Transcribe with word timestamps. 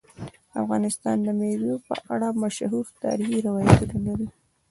افغانستان 0.61 1.17
د 1.25 1.27
مېوې 1.39 1.75
په 1.87 1.93
اړه 2.13 2.27
مشهور 2.43 2.85
تاریخی 3.03 3.37
روایتونه 3.47 3.97
لري. 4.07 4.27